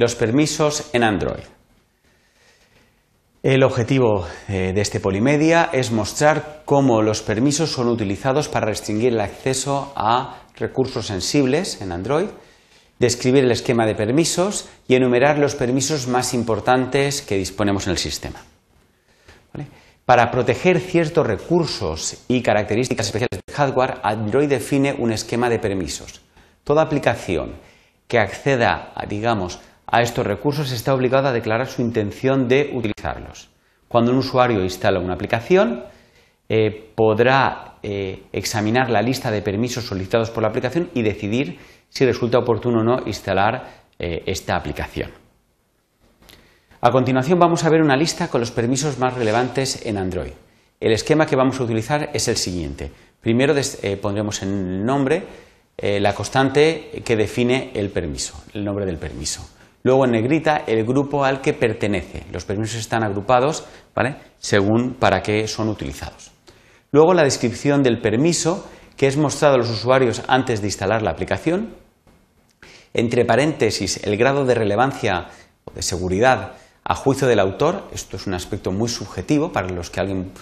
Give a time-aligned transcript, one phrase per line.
[0.00, 1.44] los permisos en Android.
[3.42, 9.12] El objetivo eh, de este Polimedia es mostrar cómo los permisos son utilizados para restringir
[9.12, 12.28] el acceso a recursos sensibles en Android,
[12.98, 17.98] describir el esquema de permisos y enumerar los permisos más importantes que disponemos en el
[17.98, 18.42] sistema.
[20.06, 26.22] Para proteger ciertos recursos y características especiales del hardware, Android define un esquema de permisos.
[26.64, 27.56] Toda aplicación
[28.08, 33.50] que acceda, digamos, a estos recursos está obligado a declarar su intención de utilizarlos.
[33.88, 35.84] Cuando un usuario instala una aplicación,
[36.48, 41.58] eh, podrá eh, examinar la lista de permisos solicitados por la aplicación y decidir
[41.88, 45.10] si resulta oportuno o no instalar eh, esta aplicación.
[46.80, 50.32] A continuación vamos a ver una lista con los permisos más relevantes en Android.
[50.78, 52.90] El esquema que vamos a utilizar es el siguiente.
[53.20, 53.54] Primero
[54.00, 55.22] pondremos en el nombre
[55.76, 59.46] la constante que define el permiso, el nombre del permiso.
[59.82, 62.24] Luego en negrita el grupo al que pertenece.
[62.32, 63.64] Los permisos están agrupados
[63.94, 64.16] ¿vale?
[64.38, 66.30] según para qué son utilizados.
[66.92, 71.10] Luego la descripción del permiso que es mostrado a los usuarios antes de instalar la
[71.10, 71.74] aplicación.
[72.92, 75.28] Entre paréntesis el grado de relevancia
[75.64, 76.52] o de seguridad
[76.84, 77.88] a juicio del autor.
[77.94, 80.32] Esto es un aspecto muy subjetivo para los que a alguien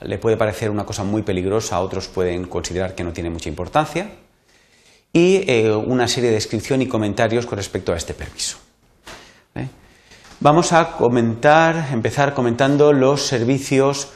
[0.00, 4.10] le puede parecer una cosa muy peligrosa, otros pueden considerar que no tiene mucha importancia.
[5.12, 8.69] Y eh, una serie de descripción y comentarios con respecto a este permiso.
[10.42, 14.08] Vamos a comentar, empezar comentando los servicios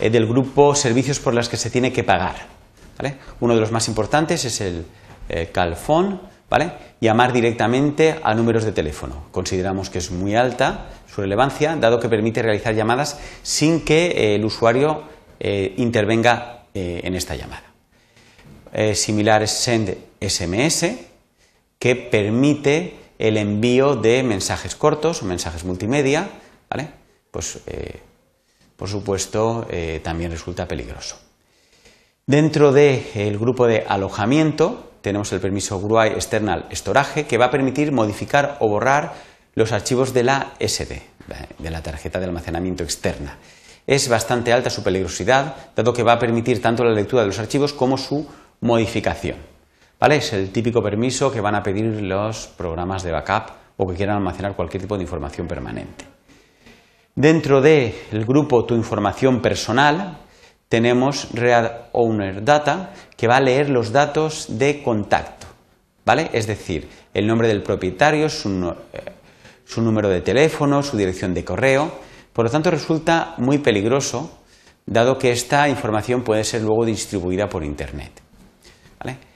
[0.00, 2.34] eh, del grupo servicios por los que se tiene que pagar.
[3.38, 4.84] Uno de los más importantes es el
[5.28, 6.72] eh, calfón, ¿vale?
[7.00, 9.26] llamar directamente a números de teléfono.
[9.30, 14.34] Consideramos que es muy alta su relevancia, dado que permite realizar llamadas sin que eh,
[14.34, 15.04] el usuario
[15.38, 17.62] intervenga en esta llamada.
[18.94, 20.86] similar es Send SMS,
[21.78, 26.28] que permite el envío de mensajes cortos o mensajes multimedia,
[26.70, 26.88] ¿vale?
[27.30, 28.00] Pues, eh,
[28.76, 31.18] por supuesto, eh, también resulta peligroso.
[32.26, 37.90] Dentro del grupo de alojamiento tenemos el permiso GUI External Storage que va a permitir
[37.90, 39.14] modificar o borrar
[39.54, 41.02] los archivos de la SD,
[41.58, 43.38] de la tarjeta de almacenamiento externa.
[43.86, 47.38] Es bastante alta su peligrosidad, dado que va a permitir tanto la lectura de los
[47.38, 48.28] archivos como su
[48.60, 49.57] modificación.
[50.00, 54.16] Es el típico permiso que van a pedir los programas de backup o que quieran
[54.16, 56.04] almacenar cualquier tipo de información permanente.
[57.14, 57.92] Dentro del
[58.24, 60.18] grupo Tu información personal
[60.68, 65.46] tenemos Read Owner Data que va a leer los datos de contacto,
[66.06, 66.30] ¿vale?
[66.32, 68.48] Es decir, el nombre del propietario, su,
[68.92, 69.00] eh,
[69.64, 71.90] su número de teléfono, su dirección de correo.
[72.32, 74.38] Por lo tanto, resulta muy peligroso
[74.86, 78.22] dado que esta información puede ser luego distribuida por Internet.
[79.00, 79.27] ¿vale?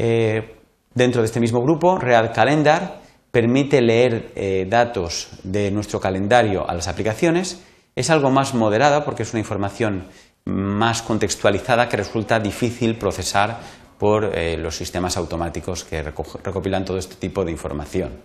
[0.00, 0.54] Eh,
[0.94, 3.00] dentro de este mismo grupo, Real Calendar
[3.32, 7.64] permite leer eh, datos de nuestro calendario a las aplicaciones.
[7.96, 10.06] Es algo más moderado porque es una información
[10.44, 13.58] más contextualizada que resulta difícil procesar
[13.98, 18.20] por eh, los sistemas automáticos que recopilan todo este tipo de información.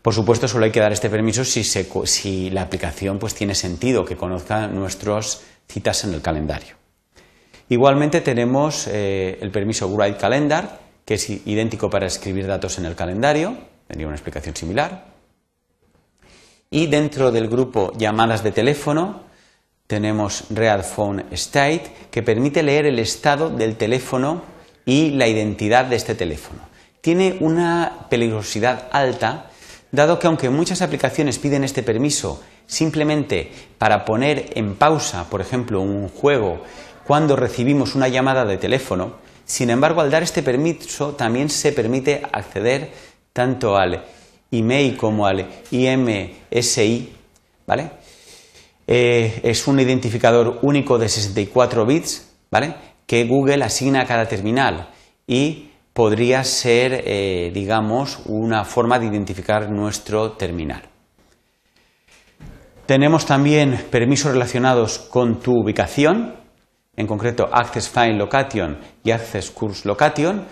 [0.00, 4.16] Por supuesto, solo hay que dar este permiso si, la aplicación pues, tiene sentido, que
[4.16, 6.81] conozca nuestras citas en el calendario.
[7.72, 12.94] Igualmente tenemos eh, el permiso Write Calendar, que es idéntico para escribir datos en el
[12.94, 13.56] calendario,
[13.88, 15.06] tendría una explicación similar.
[16.68, 19.22] Y dentro del grupo llamadas de teléfono
[19.86, 24.42] tenemos Read Phone State, que permite leer el estado del teléfono
[24.84, 26.60] y la identidad de este teléfono.
[27.00, 29.50] Tiene una peligrosidad alta,
[29.90, 35.80] dado que aunque muchas aplicaciones piden este permiso simplemente para poner en pausa, por ejemplo,
[35.80, 36.62] un juego
[37.06, 39.16] cuando recibimos una llamada de teléfono.
[39.44, 42.90] Sin embargo, al dar este permiso también se permite acceder
[43.32, 44.04] tanto al
[44.50, 47.12] email como al IMSI,
[47.66, 47.90] ¿vale?
[48.86, 52.74] Eh, es un identificador único de 64 bits, ¿vale?
[53.06, 54.90] Que Google asigna a cada terminal
[55.26, 60.82] y podría ser, eh, digamos, una forma de identificar nuestro terminal.
[62.86, 66.41] Tenemos también permisos relacionados con tu ubicación,
[66.94, 70.44] en concreto Access File Location y Access Course Location,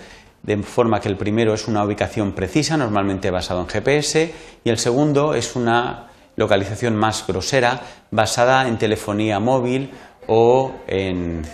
[0.43, 4.33] de forma que el primero es una ubicación precisa, normalmente basado en GPS,
[4.65, 9.91] y el segundo es una localización más grosera, basada en telefonía móvil
[10.29, 11.45] o en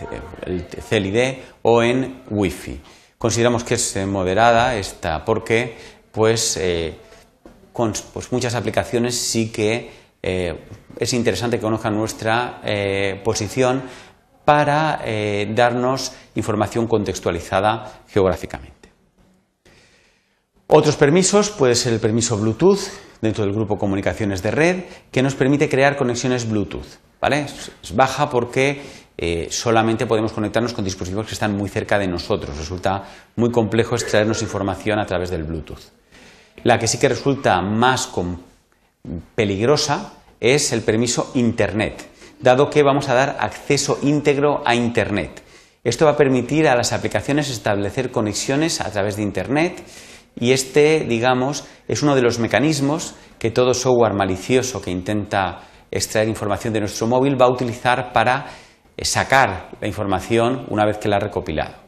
[0.44, 2.80] el CLID o en Wi-Fi.
[3.18, 5.76] Consideramos que es eh, moderada esta porque
[6.12, 6.94] pues, eh,
[7.72, 9.90] con pues muchas aplicaciones sí que
[10.22, 10.54] eh,
[10.96, 12.60] es interesante que conozcan nuestra
[13.22, 13.82] posición
[14.46, 18.92] para eh, darnos información contextualizada geográficamente.
[20.68, 22.78] Otros permisos puede ser el permiso Bluetooth,
[23.20, 26.86] dentro del grupo comunicaciones de red que nos permite crear conexiones Bluetooth.
[27.20, 27.46] ¿vale?
[27.82, 28.82] Es baja porque
[29.18, 32.56] eh, solamente podemos conectarnos con dispositivos que están muy cerca de nosotros.
[32.56, 33.04] Resulta
[33.34, 35.90] muy complejo extraernos información a través del Bluetooth.
[36.62, 38.10] La que sí que resulta más
[39.34, 42.08] peligrosa es el permiso Internet,
[42.40, 45.42] dado que vamos a dar acceso íntegro a Internet.
[45.84, 49.82] Esto va a permitir a las aplicaciones establecer conexiones a través de Internet
[50.38, 55.60] y este, digamos, es uno de los mecanismos que todo software malicioso que intenta
[55.90, 58.46] extraer información de nuestro móvil va a utilizar para
[59.00, 61.86] sacar la información una vez que la ha recopilado.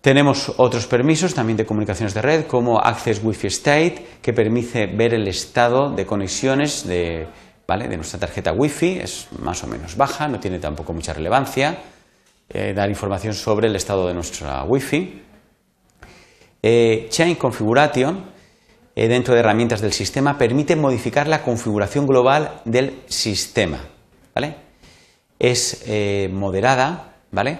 [0.00, 5.12] Tenemos otros permisos también de comunicaciones de red como Access Wi-Fi State, que permite ver
[5.12, 7.26] el estado de conexiones de,
[7.76, 11.76] de nuestra tarjeta Wi-Fi, es más o menos baja, no tiene tampoco mucha relevancia,
[12.48, 15.22] eh, dar información sobre el estado de nuestra Wi-Fi.
[16.62, 18.24] Eh, Chain Configuration,
[18.96, 23.80] eh, dentro de herramientas del sistema, permite modificar la configuración global del sistema.
[24.34, 24.56] ¿vale?
[25.38, 27.58] Es eh, moderada, ¿vale?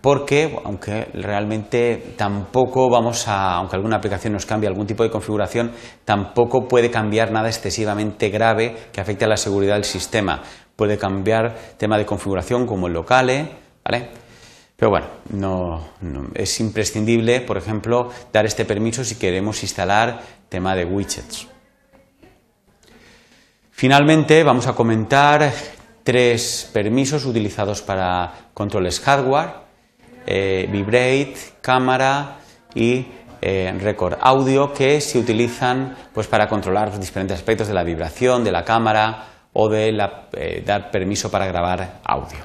[0.00, 5.72] Porque aunque realmente tampoco vamos a, aunque alguna aplicación nos cambie algún tipo de configuración,
[6.04, 10.42] tampoco puede cambiar nada excesivamente grave que afecte a la seguridad del sistema.
[10.76, 13.48] Puede cambiar tema de configuración como el locale,
[13.84, 14.10] ¿vale?
[14.76, 15.86] Pero bueno, no,
[16.34, 21.48] es imprescindible, por ejemplo, dar este permiso si queremos instalar tema de widgets.
[23.70, 25.50] Finalmente, vamos a comentar
[26.02, 29.63] tres permisos utilizados para controles hardware,
[30.26, 32.38] eh, Vibrate, cámara
[32.74, 33.06] y
[33.40, 38.52] eh, Record Audio, que se utilizan pues, para controlar diferentes aspectos de la vibración, de
[38.52, 39.96] la cámara o de
[40.32, 42.38] eh, dar permiso para grabar audio.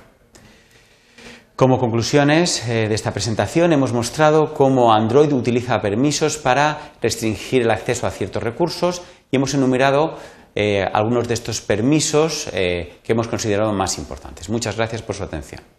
[1.56, 8.08] Como conclusiones de esta presentación hemos mostrado cómo Android utiliza permisos para restringir el acceso
[8.08, 10.16] a ciertos recursos y hemos enumerado
[10.94, 14.50] algunos de estos permisos que hemos considerado más importantes.
[14.50, 15.79] Muchas gracias por su atención.